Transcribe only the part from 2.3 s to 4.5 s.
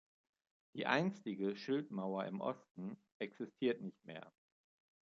Osten existiert nicht mehr.